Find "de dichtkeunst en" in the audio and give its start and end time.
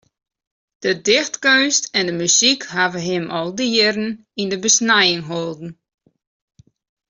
0.79-2.05